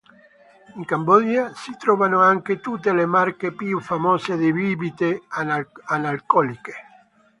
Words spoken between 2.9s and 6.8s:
le marche più famose di bibite analcoliche.